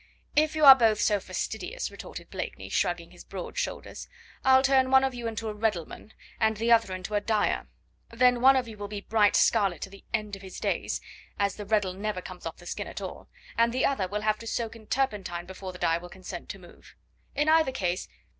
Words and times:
"If 0.35 0.55
you 0.55 0.65
are 0.65 0.73
both 0.73 0.99
so 0.99 1.19
fastidious," 1.19 1.91
retorted 1.91 2.31
Blakeney, 2.31 2.69
shrugging 2.69 3.11
his 3.11 3.23
broad 3.23 3.55
shoulders, 3.55 4.07
"I'll 4.43 4.63
turn 4.63 4.89
one 4.89 5.03
of 5.03 5.13
you 5.13 5.27
into 5.27 5.47
a 5.47 5.53
reddleman, 5.53 6.13
and 6.39 6.57
the 6.57 6.71
other 6.71 6.95
into 6.95 7.13
a 7.13 7.21
dyer. 7.21 7.67
Then 8.09 8.41
one 8.41 8.55
of 8.55 8.67
you 8.67 8.79
will 8.79 8.87
be 8.87 9.01
bright 9.01 9.35
scarlet 9.35 9.79
to 9.81 9.91
the 9.91 10.03
end 10.11 10.35
of 10.35 10.41
his 10.41 10.59
days, 10.59 11.01
as 11.37 11.55
the 11.55 11.67
reddle 11.67 11.93
never 11.93 12.19
comes 12.19 12.47
off 12.47 12.57
the 12.57 12.65
skin 12.65 12.87
at 12.87 12.99
all, 12.99 13.29
and 13.59 13.71
the 13.71 13.85
other 13.85 14.07
will 14.07 14.21
have 14.21 14.39
to 14.39 14.47
soak 14.47 14.75
in 14.75 14.87
turpentine 14.87 15.45
before 15.45 15.71
the 15.71 15.77
dye 15.77 15.99
will 15.99 16.09
consent 16.09 16.49
to 16.49 16.57
move.... 16.57 16.95
In 17.35 17.47
either 17.47 17.71
case... 17.71 18.07